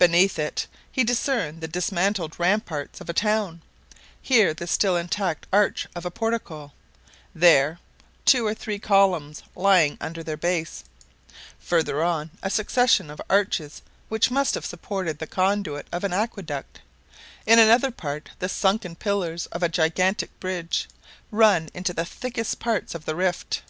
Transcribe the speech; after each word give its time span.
Beneath 0.00 0.36
it 0.36 0.66
he 0.90 1.04
discerned 1.04 1.60
the 1.60 1.68
dismantled 1.68 2.40
ramparts 2.40 3.00
of 3.00 3.08
a 3.08 3.12
town; 3.12 3.62
here 4.20 4.52
the 4.52 4.66
still 4.66 4.96
intact 4.96 5.46
arch 5.52 5.86
of 5.94 6.04
a 6.04 6.10
portico, 6.10 6.72
there 7.36 7.78
two 8.24 8.44
or 8.44 8.52
three 8.52 8.80
columns 8.80 9.44
lying 9.54 9.96
under 10.00 10.24
their 10.24 10.36
base; 10.36 10.82
farther 11.60 12.02
on, 12.02 12.32
a 12.42 12.50
succession 12.50 13.10
of 13.12 13.22
arches 13.30 13.80
which 14.08 14.28
must 14.28 14.54
have 14.54 14.66
supported 14.66 15.20
the 15.20 15.28
conduit 15.28 15.86
of 15.92 16.02
an 16.02 16.12
aqueduct; 16.12 16.80
in 17.46 17.60
another 17.60 17.92
part 17.92 18.30
the 18.40 18.48
sunken 18.48 18.96
pillars 18.96 19.46
of 19.52 19.62
a 19.62 19.68
gigantic 19.68 20.40
bridge, 20.40 20.88
run 21.30 21.68
into 21.74 21.92
the 21.92 22.04
thickest 22.04 22.58
parts 22.58 22.92
of 22.92 23.04
the 23.04 23.14
rift. 23.14 23.62